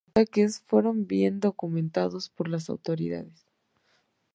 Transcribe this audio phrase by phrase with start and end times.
[0.15, 3.45] Los ataques fueron bien documentados por las autoridades.